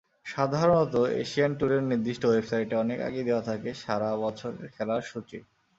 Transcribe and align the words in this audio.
সাধারণত 0.25 0.93
এশিয়ান 1.21 1.51
টুরের 1.59 1.83
নির্দিষ্ট 1.83 2.23
ওয়েবসাইটে 2.27 2.75
অনেক 2.75 2.99
আগেই 3.07 3.27
দেওয়া 3.29 3.43
থাকে 3.49 3.69
সারা 3.83 4.09
বছরের 4.23 4.67
খেলার 4.75 5.01
সূচি। 5.03 5.37